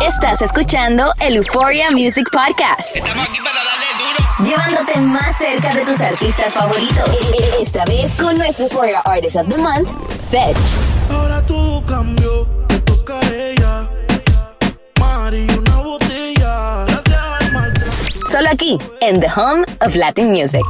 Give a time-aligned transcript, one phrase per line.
[0.00, 2.96] Estás escuchando el Euphoria Music Podcast.
[2.96, 4.50] Estamos aquí para darle duro.
[4.50, 7.10] Llevándote más cerca de tus artistas favoritos.
[7.60, 9.88] Esta vez con nuestro Euphoria Artist of the Month,
[10.30, 10.56] Sech.
[11.10, 13.88] Ahora todo cambió, me toca a ella.
[15.00, 16.84] Mari, una botella.
[16.86, 18.30] Gracias al maltrato.
[18.30, 20.64] Solo aquí, en The Home of Latin Music.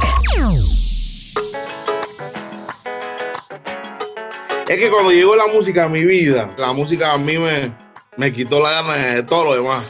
[4.67, 7.73] Es que cuando llegó la música a mi vida, la música a mí me,
[8.17, 9.83] me quitó la gana de todo lo demás.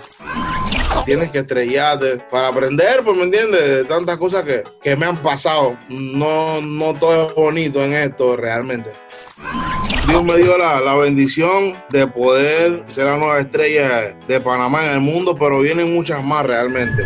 [1.06, 5.18] Tienes que estrellarte para aprender, pues me entiendes, de tantas cosas que, que me han
[5.18, 5.78] pasado.
[5.90, 8.92] No, no todo es bonito en esto realmente.
[10.08, 14.94] Dios me dio la, la bendición de poder ser la nueva estrella de Panamá en
[14.94, 17.04] el mundo, pero vienen muchas más realmente.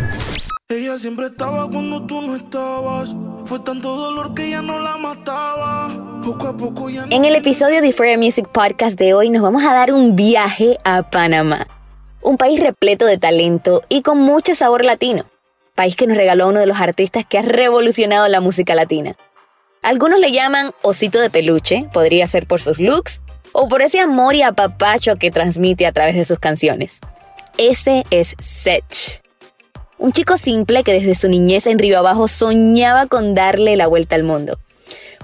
[0.70, 3.16] Ella siempre estaba cuando tú no estabas.
[3.46, 6.20] Fue tanto dolor que ya no la mataba.
[6.22, 9.42] Poco a poco ya no En el episodio de Euphoria Music Podcast de hoy nos
[9.42, 11.68] vamos a dar un viaje a Panamá.
[12.22, 15.24] Un país repleto de talento y con mucho sabor latino.
[15.74, 19.16] País que nos regaló uno de los artistas que ha revolucionado la música latina.
[19.82, 23.22] Algunos le llaman osito de peluche, podría ser por sus looks
[23.54, 27.00] o por ese amor y apapacho que transmite a través de sus canciones.
[27.58, 29.26] Ese es Sech.
[30.00, 34.16] Un chico simple que desde su niñez en Río Abajo soñaba con darle la vuelta
[34.16, 34.60] al mundo.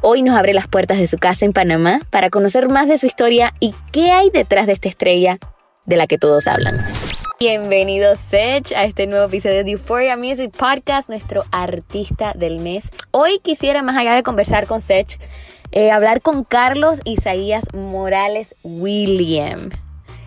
[0.02, 3.06] Hoy nos abre las puertas de su casa en Panamá para conocer más de su
[3.06, 5.38] historia y qué hay detrás de esta estrella
[5.86, 6.84] de la que todos hablan.
[7.40, 12.90] Bienvenido Sech a este nuevo episodio de Euphoria Music Podcast, nuestro artista del mes.
[13.12, 15.20] Hoy quisiera, más allá de conversar con Sech,
[15.72, 19.70] eh, hablar con Carlos Isaías Morales William.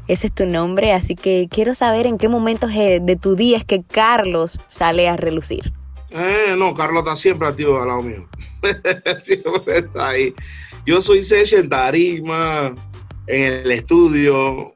[0.09, 3.57] Ese es tu nombre, así que quiero saber en qué momentos eh, de tu día
[3.57, 5.73] es que Carlos sale a relucir.
[6.11, 8.29] Eh, no, Carlos está siempre activo al lado mío.
[9.23, 10.35] siempre está ahí.
[10.87, 12.73] Yo soy Sech en tarima,
[13.27, 14.73] en el estudio.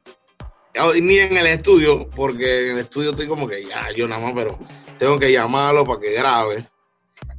[1.01, 4.33] Ni en el estudio, porque en el estudio estoy como que ya, yo nada más,
[4.33, 4.59] pero
[4.99, 6.67] tengo que llamarlo para que grabe.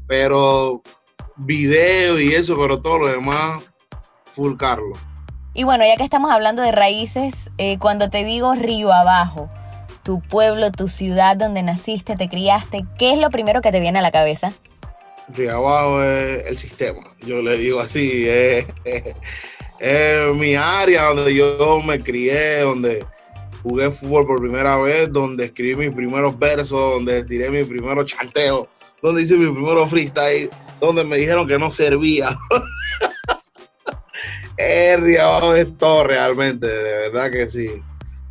[0.07, 0.83] Pero
[1.37, 3.63] video y eso, pero todo lo demás,
[4.35, 4.99] full Carlos.
[5.55, 9.51] Y bueno, ya que estamos hablando de raíces, eh, cuando te digo Río Abajo,
[10.03, 13.99] tu pueblo, tu ciudad donde naciste, te criaste, ¿qué es lo primero que te viene
[13.99, 14.55] a la cabeza?
[15.29, 18.67] Río abajo es el sistema, yo le digo así, es,
[20.35, 23.05] mi área donde yo me crié, donde
[23.63, 28.69] jugué fútbol por primera vez, donde escribí mis primeros versos, donde tiré mi primero chanteo,
[29.03, 32.31] donde hice mi primero freestyle, donde me dijeron que no servía.
[34.99, 37.83] Río abajo es todo realmente, de verdad que sí.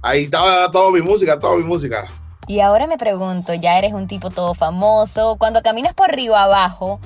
[0.01, 2.07] Ahí estaba toda mi música, toda mi música.
[2.47, 6.99] Y ahora me pregunto, ya eres un tipo todo famoso, cuando caminas por Río Abajo,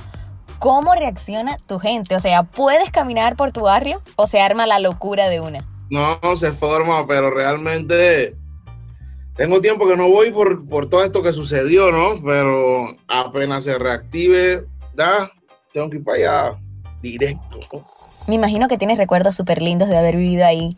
[0.59, 2.16] ¿cómo reacciona tu gente?
[2.16, 5.59] O sea, ¿puedes caminar por tu barrio o se arma la locura de una?
[5.90, 8.35] No, se forma, pero realmente
[9.35, 12.22] tengo tiempo que no voy por, por todo esto que sucedió, ¿no?
[12.24, 14.66] Pero apenas se reactive,
[14.97, 15.30] ya,
[15.74, 16.59] tengo que ir para allá
[17.02, 17.59] directo.
[18.28, 20.78] Me imagino que tienes recuerdos súper lindos de haber vivido ahí.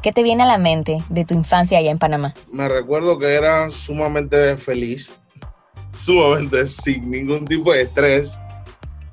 [0.00, 2.34] ¿Qué te viene a la mente de tu infancia allá en Panamá?
[2.52, 5.12] Me recuerdo que era sumamente feliz,
[5.92, 8.38] sumamente sin ningún tipo de estrés,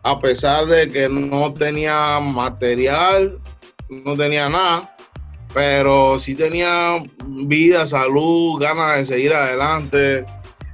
[0.03, 3.40] a pesar de que no tenía material,
[3.90, 4.96] no tenía nada,
[5.53, 10.25] pero sí tenía vida, salud, ganas de seguir adelante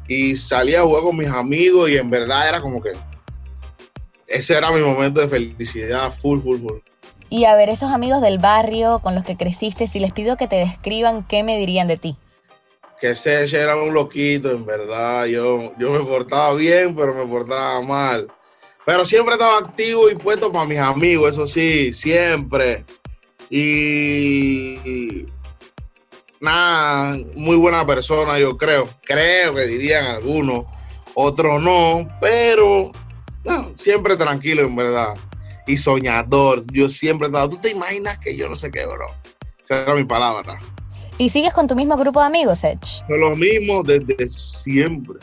[0.10, 2.92] y salía a jugar con mis amigos y en verdad era como que
[4.28, 6.87] ese era mi momento de felicidad, full, full, full.
[7.30, 10.48] Y a ver, esos amigos del barrio con los que creciste, si les pido que
[10.48, 12.18] te describan, ¿qué me dirían de ti?
[13.00, 15.26] que Sech era un loquito, en verdad.
[15.26, 18.28] Yo, yo me portaba bien, pero me portaba mal.
[18.86, 22.86] Pero siempre estaba activo y puesto para mis amigos, eso sí, siempre.
[23.50, 25.28] Y
[26.40, 28.88] nada, muy buena persona, yo creo.
[29.04, 30.66] Creo que dirían algunos,
[31.14, 32.92] otros no, pero
[33.76, 35.16] siempre tranquilo, en verdad.
[35.68, 36.64] Y soñador.
[36.72, 37.48] Yo siempre estaba.
[37.48, 39.06] ¿Tú te imaginas que yo no sé qué, bro?
[39.64, 40.58] Esa era mi palabra.
[41.18, 42.60] ¿Y sigues con tu mismo grupo de amigos?
[42.60, 45.20] Son los mismos desde siempre.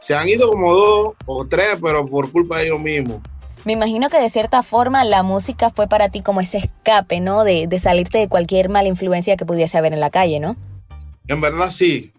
[0.00, 3.20] Se han ido como dos o tres, pero por culpa de ellos mismos.
[3.64, 7.42] Me imagino que de cierta forma la música fue para ti como ese escape, ¿no?
[7.42, 10.56] De, de salirte de cualquier mala influencia que pudiese haber en la calle, ¿no?
[11.26, 12.12] En verdad sí.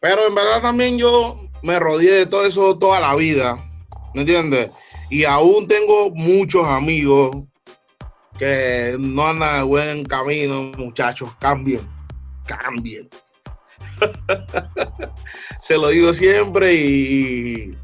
[0.00, 3.62] Pero en verdad también yo me rodeé de todo eso toda la vida.
[4.14, 4.70] ¿Me entiendes?
[5.10, 7.36] Y aún tengo muchos amigos
[8.38, 11.30] que no andan en buen camino, muchachos.
[11.38, 11.80] Cambien.
[12.46, 13.08] Cambien.
[15.60, 17.74] Se lo digo siempre y.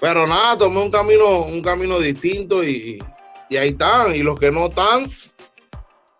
[0.00, 3.02] Pero nada, tomé un camino, un camino distinto y,
[3.48, 4.14] y ahí están.
[4.14, 5.06] Y los que no están,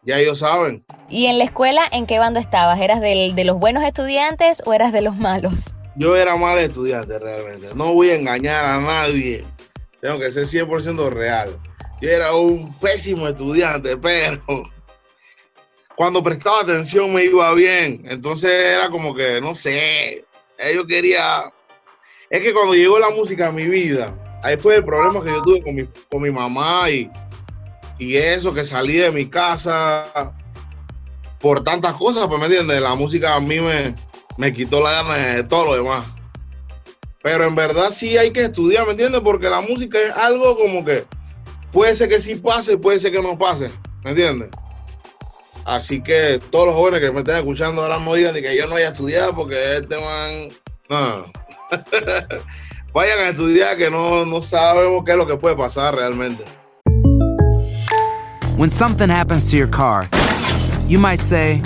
[0.03, 0.85] ya ellos saben.
[1.09, 2.81] ¿Y en la escuela en qué bando estabas?
[2.81, 5.53] ¿Eras del- de los buenos estudiantes o eras de los malos?
[5.97, 7.69] Yo era mal estudiante realmente.
[7.75, 9.45] No voy a engañar a nadie.
[10.05, 11.59] Tengo que ser 100% real.
[12.03, 14.43] Yo era un pésimo estudiante, pero
[15.97, 18.05] cuando prestaba atención me iba bien.
[18.05, 20.23] Entonces era como que, no sé,
[20.75, 21.51] yo quería...
[22.29, 25.41] Es que cuando llegó la música a mi vida, ahí fue el problema que yo
[25.41, 27.11] tuve con mi, con mi mamá y,
[27.99, 30.35] y eso, que salí de mi casa
[31.41, 33.95] por tantas cosas, pues me entiendes, la música a mí me,
[34.37, 36.05] me quitó la gana de todo lo demás.
[37.25, 39.23] Pero en verdad sí hay que estudiar, ¿me entiendes?
[39.23, 41.07] Porque la música es algo como que
[41.73, 43.71] puede ser que sí pase, puede ser que no pase,
[44.05, 44.51] ¿me entiendes?
[45.65, 48.67] Así que todos los jóvenes que me estén escuchando ahora no digan ni que yo
[48.67, 50.51] no voy a estudiar porque este man...
[50.91, 51.25] No.
[52.93, 56.45] Vayan a estudiar que no, no sabemos qué es lo que puede pasar realmente.
[58.59, 60.11] When something happens to your car,
[60.87, 61.63] you might say,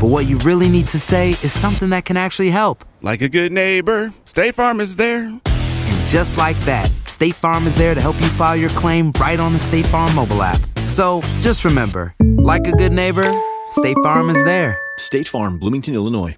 [0.00, 2.84] but what you really need to say is something that can actually help.
[3.02, 5.24] Like a good neighbor, State Farm is there.
[5.24, 9.40] And just like that, State Farm is there to help you file your claim right
[9.40, 10.60] on the State Farm mobile app.
[10.88, 13.28] So just remember, like a good neighbor,
[13.70, 14.78] State Farm is there.
[14.98, 16.36] State Farm, Bloomington, Illinois.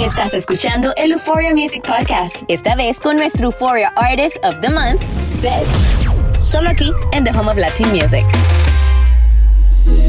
[0.00, 2.42] Estás escuchando el Euphoria Music Podcast.
[2.48, 5.04] Esta vez con nuestro Euphoria Artist of the Month,
[5.40, 5.66] Seth.
[6.34, 8.24] Solo aquí en The Home of Latin Music.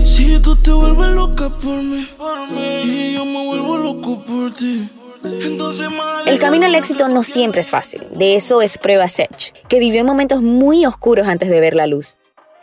[0.03, 2.07] Si tú te vuelves loca por mí,
[2.83, 4.89] y yo me vuelvo por ti.
[6.25, 8.07] El camino al éxito no siempre es fácil.
[8.15, 12.17] De eso es prueba Sech, que vivió momentos muy oscuros antes de ver la luz.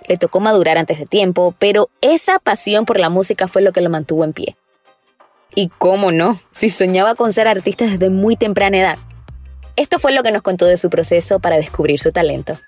[0.09, 3.81] Le tocó madurar antes de tiempo, pero esa pasión por la música fue lo que
[3.81, 4.56] lo mantuvo en pie.
[5.55, 8.99] Y cómo no, si soñaba con ser artista desde muy temprana edad.
[9.76, 12.59] Esto fue lo que nos contó de su proceso para descubrir su talento.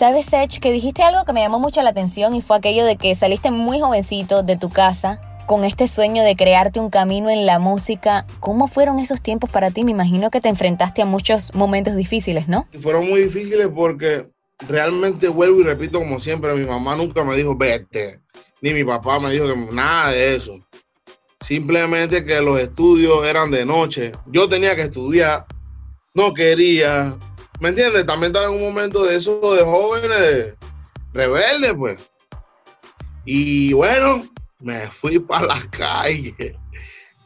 [0.00, 2.96] ¿Sabes, Sech, que dijiste algo que me llamó mucho la atención y fue aquello de
[2.96, 7.44] que saliste muy jovencito de tu casa con este sueño de crearte un camino en
[7.44, 8.24] la música?
[8.40, 9.84] ¿Cómo fueron esos tiempos para ti?
[9.84, 12.66] Me imagino que te enfrentaste a muchos momentos difíciles, ¿no?
[12.80, 14.30] Fueron muy difíciles porque
[14.66, 18.22] realmente vuelvo y repito como siempre, mi mamá nunca me dijo vete,
[18.62, 20.54] ni mi papá me dijo nada de eso.
[21.40, 24.12] Simplemente que los estudios eran de noche.
[24.24, 25.44] Yo tenía que estudiar,
[26.14, 27.18] no quería.
[27.60, 28.06] ¿Me entiendes?
[28.06, 30.54] También estaba en un momento de eso de jóvenes
[31.12, 31.98] rebeldes, pues.
[33.26, 34.24] Y bueno,
[34.60, 36.56] me fui para la calle.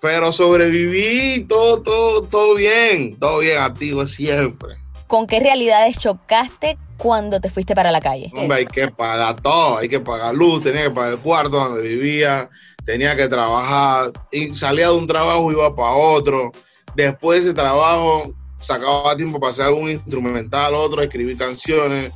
[0.00, 4.74] Pero sobreviví, todo, todo, todo bien, todo bien activo siempre.
[5.06, 8.30] ¿Con qué realidades chocaste cuando te fuiste para la calle?
[8.34, 11.82] Hombre, hay que pagar todo, hay que pagar luz, tenía que pagar el cuarto donde
[11.82, 12.50] vivía,
[12.84, 16.52] tenía que trabajar, y salía de un trabajo y iba para otro.
[16.96, 18.34] Después de ese trabajo
[18.64, 22.12] sacaba tiempo para hacer algún instrumental, otro, escribir canciones.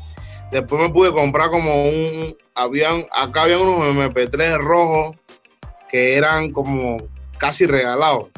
[0.50, 5.16] Después me pude comprar como un, habían, acá habían unos MP3 rojos
[5.90, 6.99] que eran como
[7.37, 8.30] casi regalados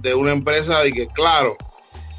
[0.00, 1.56] de una empresa y que claro,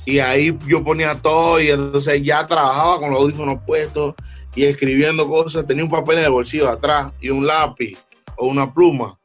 [0.06, 4.16] y ahí yo ponía todo y entonces ya trabajaba con los audífonos puestos
[4.56, 7.98] y escribiendo cosas, tenía un papel en el bolsillo de atrás y un lápiz
[8.38, 9.19] o una pluma.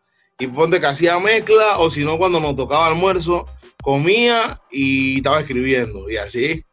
[0.45, 3.47] Y ponte que hacía mezcla o si no cuando nos tocaba almuerzo,
[3.83, 6.65] comía y estaba escribiendo y así.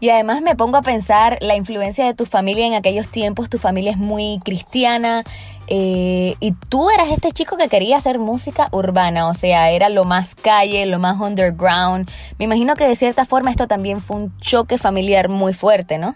[0.00, 3.50] Y además me pongo a pensar la influencia de tu familia en aquellos tiempos.
[3.50, 5.22] Tu familia es muy cristiana
[5.66, 10.04] eh, y tú eras este chico que quería hacer música urbana, o sea, era lo
[10.04, 12.10] más calle, lo más underground.
[12.38, 16.14] Me imagino que de cierta forma esto también fue un choque familiar muy fuerte, ¿no?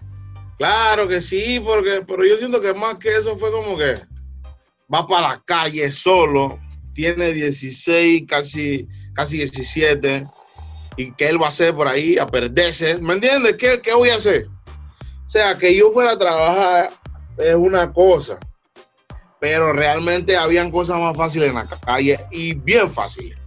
[0.56, 3.94] Claro que sí, porque, pero yo siento que más que eso fue como que
[4.92, 6.58] va para la calle solo,
[6.98, 10.26] tiene 16, casi, casi 17,
[10.96, 13.54] y qué él va a hacer por ahí, a perderse, ¿me entiendes?
[13.56, 14.48] ¿Qué, ¿Qué voy a hacer?
[15.24, 16.90] O sea, que yo fuera a trabajar
[17.38, 18.40] es una cosa,
[19.38, 23.38] pero realmente habían cosas más fáciles en la calle y bien fáciles.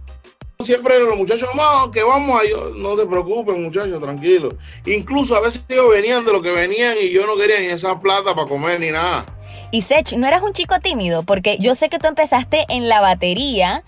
[0.60, 4.48] Siempre los muchachos, no, que vamos a yo, no te preocupes, muchachos, tranquilo.
[4.86, 8.00] Incluso a veces ellos venían de lo que venían y yo no quería ni esa
[8.00, 9.26] plata para comer ni nada.
[9.70, 11.22] Y Sech, ¿no eras un chico tímido?
[11.22, 13.82] Porque yo sé que tú empezaste en la batería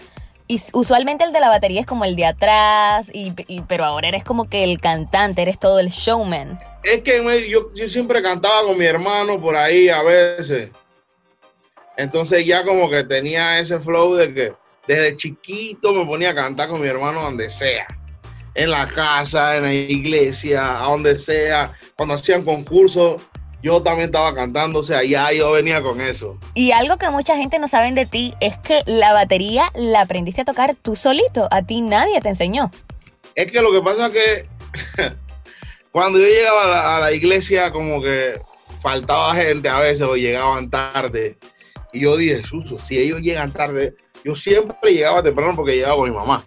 [0.47, 3.33] y usualmente el de la batería es como el de atrás, y,
[3.67, 6.61] pero ahora eres como que el cantante, eres todo el showman.
[6.83, 10.71] es que yo, yo siempre cantaba con mi hermano por ahí a veces.
[11.97, 14.53] Entonces ya como que tenía ese flow de que
[14.87, 17.87] desde chiquito me ponía a cantar con mi hermano donde sea.
[18.55, 21.73] En la casa, en la iglesia, a donde sea.
[21.97, 23.23] Cuando hacían concursos,
[23.65, 24.81] yo también estaba cantando.
[24.81, 26.39] O sea, ya yo venía con eso.
[26.53, 30.43] Y algo que mucha gente no sabe de ti es que la batería la aprendiste
[30.43, 31.49] a tocar tú solito.
[31.51, 32.71] A ti nadie te enseñó.
[33.35, 34.49] Es que lo que pasa es que
[35.93, 38.39] cuando yo llegaba a la, a la iglesia, como que
[38.83, 41.39] faltaba gente a veces o llegaban tarde.
[41.91, 43.95] Y yo dije, Suso, si ellos llegan tarde,
[44.25, 46.45] yo siempre llegaba temprano porque llegaba con mi mamá.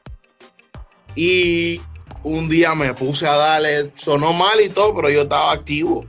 [1.15, 1.81] Y
[2.21, 6.05] un día me puse a darle, sonó mal y todo, pero yo estaba activo.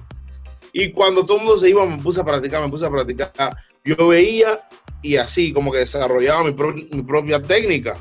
[0.72, 3.56] Y cuando todo el mundo se iba, me puse a practicar, me puse a practicar.
[3.84, 4.60] Yo veía
[5.02, 7.96] y así, como que desarrollaba mi, pro- mi propia técnica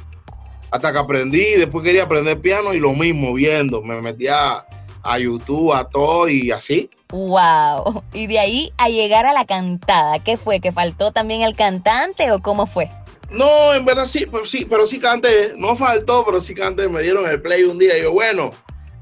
[0.70, 4.66] hasta que aprendí, después quería aprender piano y lo mismo viendo, me metía
[5.02, 6.90] a YouTube, a todo y así.
[7.10, 8.04] ¡Wow!
[8.12, 10.20] Y de ahí a llegar a la cantada.
[10.20, 10.60] ¿Qué fue?
[10.60, 12.90] ¿Que faltó también el cantante o cómo fue?
[13.32, 17.02] No, en verdad sí, pero sí, pero sí canté, no faltó, pero sí canté, me
[17.02, 18.52] dieron el play un día y yo, bueno,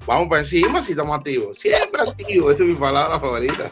[0.05, 3.71] vamos para encima si estamos activos, siempre activos, esa es mi palabra favorita.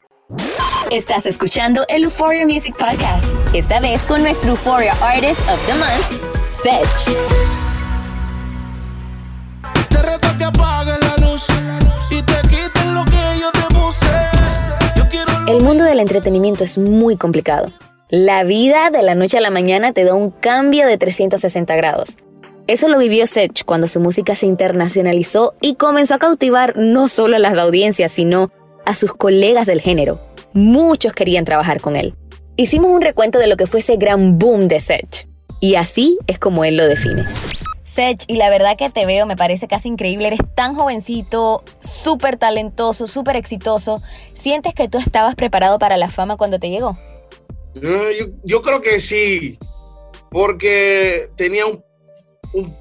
[0.89, 3.33] Estás escuchando el Euphoria Music Podcast.
[3.53, 7.17] Esta vez con nuestro Euphoria Artist of the Month, Sedge.
[9.89, 11.47] Te reto que apagues la luz
[12.09, 14.05] y te quites lo que yo te puse.
[14.95, 17.71] Yo quiero El mundo del entretenimiento es muy complicado.
[18.09, 22.17] La vida de la noche a la mañana te da un cambio de 360 grados.
[22.67, 27.35] Eso lo vivió Sech cuando su música se internacionalizó y comenzó a cautivar no solo
[27.35, 28.51] a las audiencias, sino
[28.85, 30.19] a sus colegas del género.
[30.53, 32.13] Muchos querían trabajar con él.
[32.57, 35.27] Hicimos un recuento de lo que fue ese gran boom de Sech.
[35.59, 37.23] Y así es como él lo define.
[37.83, 40.27] Sech, y la verdad que te veo, me parece casi increíble.
[40.27, 44.01] Eres tan jovencito, súper talentoso, súper exitoso.
[44.33, 46.97] ¿Sientes que tú estabas preparado para la fama cuando te llegó?
[47.75, 49.57] Yo, yo- yo creo que sí,
[50.29, 51.83] porque tenía un,
[52.53, 52.75] un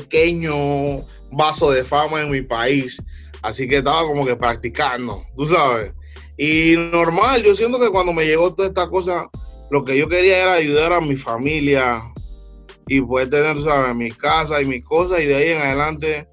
[0.00, 3.02] pequeño vaso de fama en mi país,
[3.42, 5.92] así que estaba como que practicando, tú sabes.
[6.36, 9.28] Y normal, yo siento que cuando me llegó toda esta cosa,
[9.70, 12.02] lo que yo quería era ayudar a mi familia
[12.88, 16.28] y poder tener, tú sabes, mi casa y mis cosas, y de ahí en adelante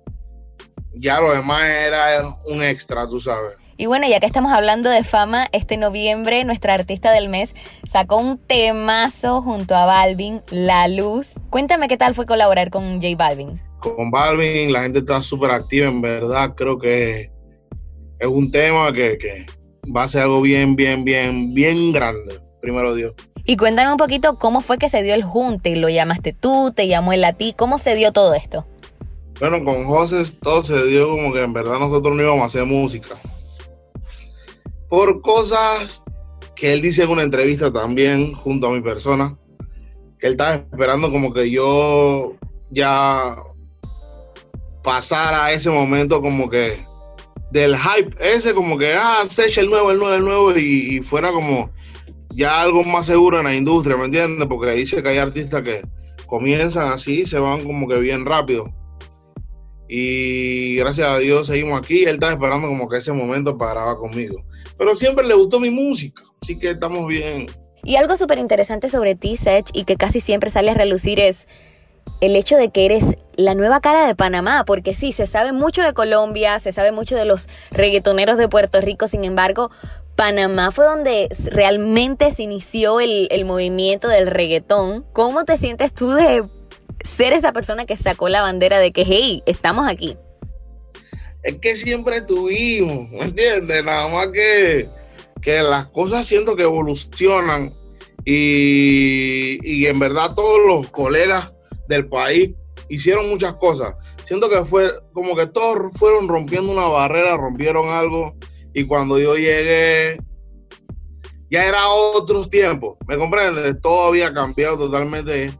[0.95, 3.55] ya lo demás era un extra, tú sabes.
[3.77, 8.17] Y bueno, ya que estamos hablando de fama, este noviembre nuestra artista del mes sacó
[8.17, 11.35] un temazo junto a Balvin, La Luz.
[11.49, 13.61] Cuéntame qué tal fue colaborar con J Balvin.
[13.79, 17.31] Con Balvin, la gente está súper activa, en verdad, creo que
[18.19, 19.45] es un tema que, que
[19.95, 23.13] va a ser algo bien, bien, bien, bien grande, primero Dios.
[23.45, 25.75] Y cuéntanos un poquito cómo fue que se dio el junte.
[25.75, 26.71] ¿Lo llamaste tú?
[26.75, 27.55] ¿Te llamó él a ti?
[27.57, 28.65] ¿Cómo se dio todo esto?
[29.39, 32.65] Bueno, con José todo se dio como que en verdad nosotros no íbamos a hacer
[32.65, 33.15] música.
[34.89, 36.03] Por cosas
[36.55, 39.37] que él dice en una entrevista también junto a mi persona,
[40.19, 42.33] que él estaba esperando como que yo
[42.69, 43.35] ya
[44.83, 46.85] pasara ese momento como que
[47.51, 51.31] del hype ese como que ah Sech el nuevo el nuevo el nuevo y, fuera
[51.31, 51.71] como
[52.33, 54.47] ya algo más seguro en la industria ¿me entiendes?
[54.47, 55.81] porque dice que hay artistas que
[56.27, 58.71] comienzan así se van como que bien rápido.
[59.91, 63.97] Y gracias a Dios seguimos aquí él estaba esperando como que ese momento para grabar
[63.97, 64.43] conmigo.
[64.77, 67.47] Pero siempre le gustó mi música así que estamos bien.
[67.83, 71.47] Y algo súper interesante sobre ti, Sech, y que casi siempre sale a relucir es
[72.21, 75.81] el hecho de que eres la nueva cara de Panamá, porque sí, se sabe mucho
[75.81, 79.71] de Colombia, se sabe mucho de los reggaetoneros de Puerto Rico, sin embargo,
[80.15, 85.05] Panamá fue donde realmente se inició el, el movimiento del reggaetón.
[85.13, 86.43] ¿Cómo te sientes tú de
[87.05, 90.17] ser esa persona que sacó la bandera de que, hey, estamos aquí?
[91.43, 93.83] es que siempre estuvimos, ¿me entiendes?
[93.83, 94.89] Nada más que,
[95.41, 97.73] que las cosas siento que evolucionan
[98.25, 101.51] y, y en verdad todos los colegas
[101.87, 102.51] del país
[102.89, 103.95] hicieron muchas cosas.
[104.23, 108.35] Siento que fue como que todos fueron rompiendo una barrera, rompieron algo
[108.73, 110.19] y cuando yo llegué
[111.49, 113.81] ya era otros tiempos, ¿me comprendes?
[113.81, 115.51] Todo había cambiado totalmente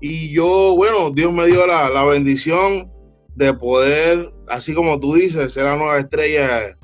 [0.00, 2.92] y yo, bueno, Dios me dio la, la bendición
[3.34, 6.76] de poder, así como tú dices, ser la nueva estrella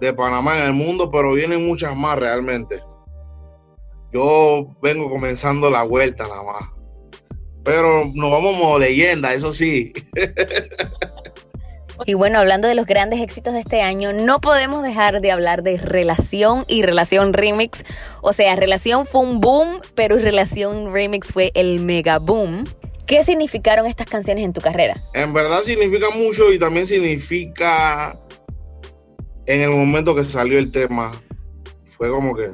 [0.00, 2.82] de Panamá en el mundo, pero vienen muchas más realmente.
[4.12, 6.73] Yo vengo comenzando la vuelta nada más.
[7.64, 9.92] Pero nos vamos como leyenda, eso sí.
[12.06, 15.62] Y bueno, hablando de los grandes éxitos de este año, no podemos dejar de hablar
[15.62, 17.84] de Relación y Relación Remix.
[18.20, 22.64] O sea, Relación fue un boom, pero Relación Remix fue el mega boom.
[23.06, 25.02] ¿Qué significaron estas canciones en tu carrera?
[25.14, 28.18] En verdad significa mucho y también significa
[29.46, 31.12] en el momento que salió el tema.
[31.96, 32.50] Fue como que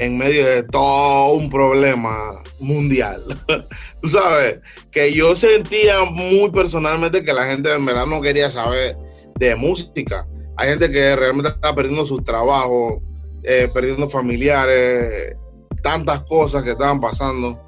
[0.00, 3.22] en medio de todo un problema mundial.
[4.00, 4.58] Tú sabes,
[4.90, 8.96] que yo sentía muy personalmente que la gente en verdad no quería saber
[9.38, 10.26] de música.
[10.56, 13.02] Hay gente que realmente está perdiendo sus trabajos,
[13.42, 15.36] eh, perdiendo familiares,
[15.82, 17.60] tantas cosas que estaban pasando.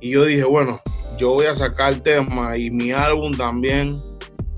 [0.00, 0.80] Y yo dije, bueno,
[1.16, 4.02] yo voy a sacar el tema y mi álbum también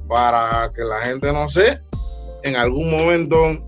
[0.09, 1.81] para que la gente, no sé,
[2.45, 3.59] en algún momento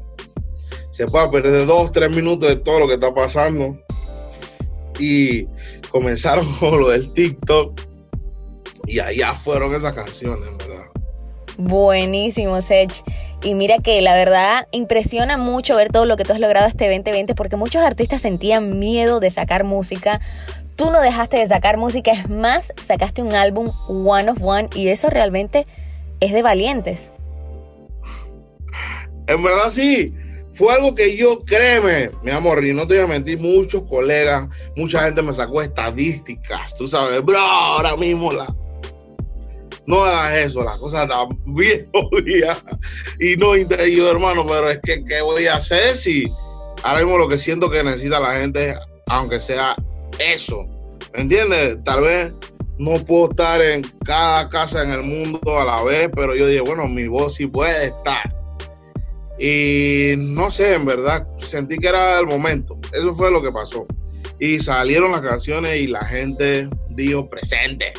[0.97, 3.79] se pueda perder dos, tres minutos de todo lo que está pasando.
[4.99, 5.47] Y
[5.91, 7.79] comenzaron con lo del TikTok
[8.87, 10.87] y allá fueron esas canciones, ¿verdad?
[11.59, 13.05] Buenísimo, Sech.
[13.43, 16.87] Y mira que la verdad impresiona mucho ver todo lo que tú has logrado este
[16.87, 20.23] 2020 porque muchos artistas sentían miedo de sacar música.
[20.77, 24.89] Tú no dejaste de sacar música, es más, sacaste un álbum One of One y
[24.89, 25.67] eso realmente
[26.21, 27.11] es de valientes.
[29.27, 30.15] En verdad sí,
[30.57, 34.49] fue algo que yo, créeme, mi amor, y no te voy a mentir, muchos colegas,
[34.75, 38.47] mucha gente me sacó estadísticas, tú sabes, bro, ahora mismo la...
[39.87, 41.89] No hagas eso, las cosas están bien.
[43.21, 46.33] Y no, y yo, hermano, pero es que, ¿qué voy a hacer si
[46.83, 48.75] ahora mismo lo que siento que necesita la gente,
[49.07, 49.77] aunque sea
[50.19, 50.67] eso,
[51.15, 51.79] ¿me entiendes?
[51.85, 52.33] Tal vez
[52.79, 56.63] no puedo estar en cada casa en el mundo a la vez, pero yo dije,
[56.63, 58.36] bueno, mi voz sí puede estar.
[59.39, 62.77] Y no sé, en verdad, sentí que era el momento.
[62.93, 63.87] Eso fue lo que pasó.
[64.39, 67.93] Y salieron las canciones y la gente dijo, presente.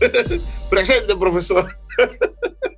[0.70, 1.76] presente, profesor.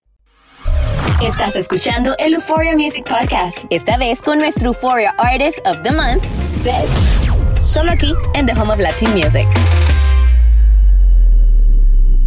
[1.23, 3.65] Estás escuchando el Euphoria Music Podcast.
[3.69, 6.23] Esta vez con nuestro Euphoria Artist of the Month,
[6.63, 6.89] Seth.
[7.59, 9.47] Solo aquí en The Home of Latin Music.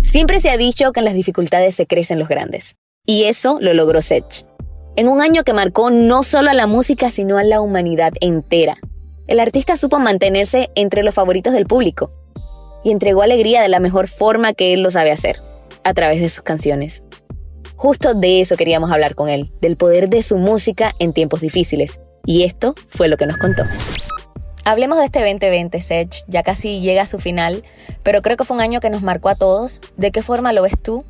[0.03, 2.77] Siempre se ha dicho que en las dificultades se crecen los grandes.
[3.05, 4.47] Y eso lo logró Seth.
[4.97, 8.77] En un año que marcó no solo a la música, sino a la humanidad entera.
[9.27, 12.13] El artista supo mantenerse entre los favoritos del público
[12.85, 15.43] y entregó alegría de la mejor forma que él lo sabe hacer,
[15.83, 17.03] a través de sus canciones.
[17.85, 22.01] Justo de eso queríamos hablar con él, del poder de su música en tiempos difíciles.
[22.25, 23.63] Y esto fue lo que nos contó.
[24.65, 26.25] Hablemos de este 2020, Sech.
[26.27, 27.63] Ya casi llega a su final,
[28.03, 29.83] pero creo que fue un año que nos marcó a todos.
[29.99, 31.05] ¿De qué forma lo ves tú?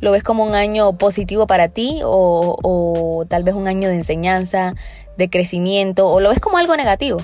[0.00, 3.94] ¿Lo ves como un año positivo para ti o, o tal vez un año de
[3.94, 4.74] enseñanza,
[5.16, 7.16] de crecimiento, o lo ves como algo negativo?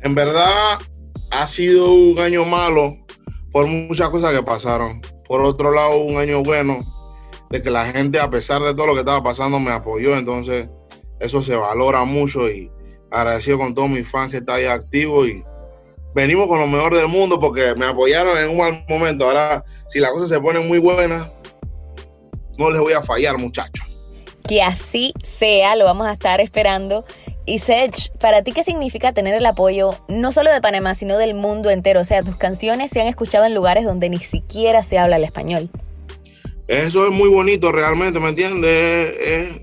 [0.00, 0.78] En verdad
[1.30, 2.96] ha sido un año malo
[3.52, 5.02] por muchas cosas que pasaron.
[5.28, 6.99] Por otro lado, un año bueno
[7.50, 10.16] de que la gente, a pesar de todo lo que estaba pasando, me apoyó.
[10.16, 10.68] Entonces,
[11.18, 12.70] eso se valora mucho y
[13.10, 15.44] agradecido con todos mis fans que están ahí activos y
[16.14, 19.24] venimos con lo mejor del mundo porque me apoyaron en un mal momento.
[19.24, 21.30] Ahora, si las cosas se ponen muy buenas,
[22.56, 24.00] no les voy a fallar, muchachos.
[24.46, 27.04] Que así sea, lo vamos a estar esperando.
[27.46, 31.34] Y Sech, ¿para ti qué significa tener el apoyo no solo de Panamá, sino del
[31.34, 32.00] mundo entero?
[32.00, 35.24] O sea, tus canciones se han escuchado en lugares donde ni siquiera se habla el
[35.24, 35.68] español.
[36.70, 39.16] Eso es muy bonito realmente, ¿me entiendes?
[39.20, 39.60] Es,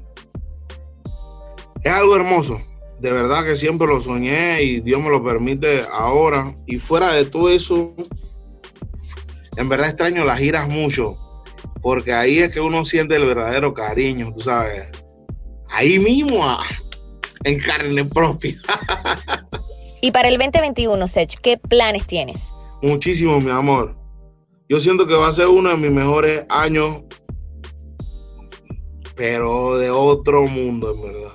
[1.82, 2.62] es, algo hermoso.
[3.00, 6.54] De verdad que siempre lo soñé y Dios me lo permite ahora.
[6.66, 7.96] Y fuera de todo eso,
[9.56, 11.18] en verdad extraño las giras mucho,
[11.82, 14.90] porque ahí es que uno siente el verdadero cariño, tú sabes.
[15.70, 16.66] Ahí mismo, ah,
[17.46, 18.58] en carne propia.
[20.02, 22.52] y para el 2021, Sech, ¿qué planes tienes?
[22.82, 24.07] Muchísimo, mi amor
[24.70, 27.04] yo siento que va a ser uno de mis mejores años,
[29.16, 31.32] pero de otro mundo, en verdad.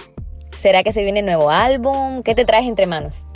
[0.53, 2.23] ¿Será que se viene nuevo álbum?
[2.23, 3.27] ¿Qué te traes entre manos?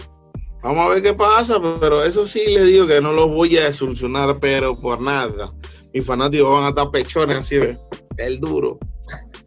[0.62, 3.72] Vamos a ver qué pasa, pero eso sí les digo que no lo voy a
[3.72, 5.52] solucionar, pero por nada.
[5.92, 7.78] mis fanáticos van a estar pechones así, ¿ves?
[8.18, 8.78] el duro.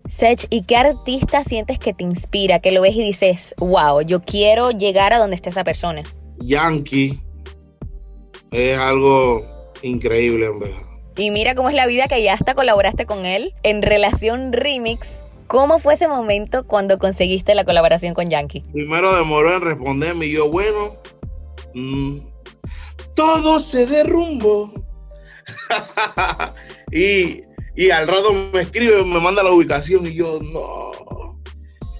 [0.09, 4.21] Sech, ¿y qué artista sientes que te inspira, que lo ves y dices, wow, yo
[4.21, 6.03] quiero llegar a donde está esa persona?
[6.39, 7.21] Yankee
[8.51, 10.89] es algo increíble, en verdad.
[11.15, 15.19] Y mira cómo es la vida que ya hasta colaboraste con él en Relación Remix.
[15.47, 18.61] ¿Cómo fue ese momento cuando conseguiste la colaboración con Yankee?
[18.71, 20.95] Primero demoró en responderme y yo, bueno,
[21.73, 22.19] mm,
[23.15, 24.71] todo se derrumbó.
[26.91, 27.41] y,
[27.75, 31.41] y, al rato me escribe, me manda la ubicación y yo, no.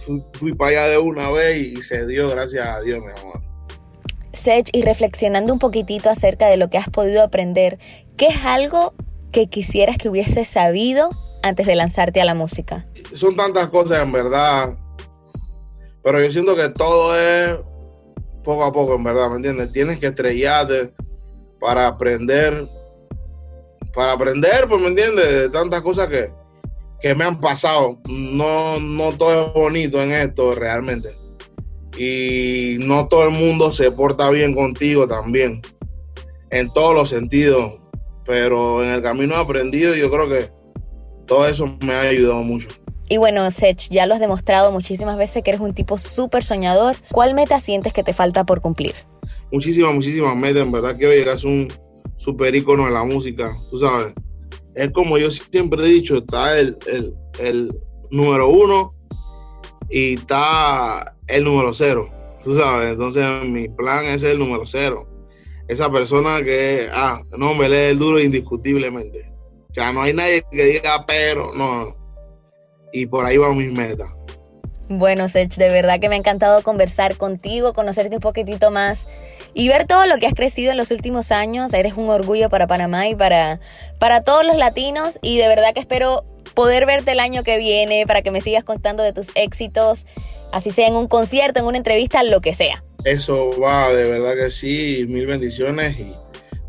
[0.06, 3.49] Fui, fui para allá de una vez y se dio, gracias a Dios, mi amor.
[4.40, 7.78] Sech, y reflexionando un poquitito acerca de lo que has podido aprender,
[8.18, 8.94] ¿qué es algo
[9.32, 11.10] que quisieras que hubieses sabido
[11.44, 12.88] antes de lanzarte a la música?
[13.14, 14.78] Son tantas cosas en verdad,
[16.04, 17.58] pero yo siento que todo es
[18.44, 19.72] poco a poco, en verdad, ¿me entiendes?
[19.72, 20.94] Tienes que estrellarte
[21.60, 22.68] para aprender,
[23.94, 25.28] para aprender, pues, ¿me entiendes?
[25.28, 26.32] De tantas cosas que,
[27.02, 27.98] que me han pasado.
[28.08, 31.10] No, no todo es bonito en esto realmente.
[32.00, 35.62] Y no todo el mundo se porta bien contigo también,
[36.50, 37.80] en todos los sentidos
[38.30, 40.52] pero en el camino he aprendido y yo creo que
[41.26, 42.68] todo eso me ha ayudado mucho.
[43.10, 46.96] Y bueno, Sech, ya lo has demostrado muchísimas veces que eres un tipo súper soñador.
[47.12, 48.94] ¿Cuál meta sientes que te falta por cumplir?
[49.52, 50.62] Muchísimas, muchísimas metas.
[50.62, 51.68] En verdad quiero llegar a ser un
[52.18, 54.14] super ícono de la música, tú sabes.
[54.76, 57.76] Es como yo siempre he dicho, está el, el, el
[58.12, 58.94] número uno
[59.90, 62.10] y está el número cero,
[62.44, 62.94] tú sabes.
[62.94, 65.08] Entonces mi plan es el número cero
[65.70, 69.32] esa persona que, ah, no, me lee el duro indiscutiblemente.
[69.70, 71.88] O sea, no hay nadie que diga, pero, no.
[72.92, 74.10] Y por ahí van mis metas.
[74.90, 79.08] Bueno, Sech, de verdad que me ha encantado conversar contigo, conocerte un poquitito más
[79.54, 81.72] y ver todo lo que has crecido en los últimos años.
[81.72, 83.60] Eres un orgullo para Panamá y para,
[84.00, 88.06] para todos los latinos y de verdad que espero poder verte el año que viene
[88.08, 90.06] para que me sigas contando de tus éxitos,
[90.52, 92.84] así sea en un concierto, en una entrevista, lo que sea.
[93.06, 96.14] Eso va, de verdad que sí, mil bendiciones y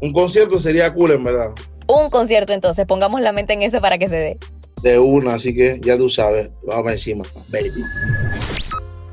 [0.00, 1.50] un concierto sería cool en verdad.
[1.86, 4.38] Un concierto entonces, pongamos la mente en eso para que se dé.
[4.82, 7.82] De una, así que ya tú sabes, vamos encima, baby.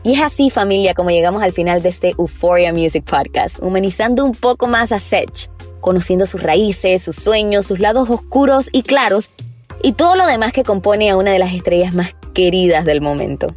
[0.03, 4.33] Y es así familia como llegamos al final de este Euphoria Music Podcast, humanizando un
[4.33, 5.49] poco más a Sech,
[5.81, 9.31] conociendo sus raíces, sus sueños, sus lados oscuros y claros
[9.81, 13.47] y todo lo demás que compone a una de las estrellas más queridas del momento.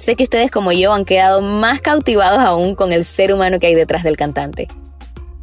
[0.00, 3.66] Sé que ustedes como yo han quedado más cautivados aún con el ser humano que
[3.66, 4.68] hay detrás del cantante.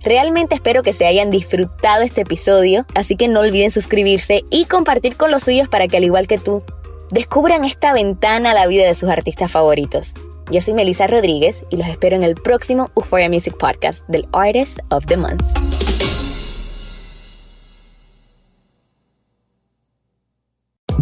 [0.04, 5.16] Realmente espero que se hayan disfrutado este episodio, así que no olviden suscribirse y compartir
[5.16, 6.62] con los suyos para que al igual que tú,
[7.10, 10.14] descubran esta ventana a la vida de sus artistas favoritos.
[10.52, 14.80] Yo soy Melissa Rodríguez y los espero en el próximo Euphoria Music Podcast del Artist
[14.90, 15.83] of the Month.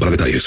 [0.00, 0.44] para detalles.